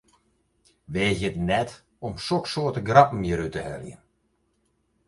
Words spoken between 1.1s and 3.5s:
it net om soksoarte grappen hjir